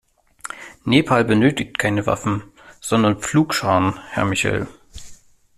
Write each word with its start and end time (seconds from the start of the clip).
Nepal 0.83 1.23
benötigt 1.25 1.77
keine 1.77 2.07
Waffen, 2.07 2.41
sondern 2.79 3.19
Pflugscharen, 3.19 3.99
Herr 4.09 4.25
Michel. 4.25 4.67